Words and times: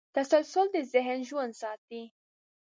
تسلسل 0.15 0.67
د 0.75 0.77
ذهن 0.93 1.19
ژوند 1.29 1.53
ساتي. 1.61 2.03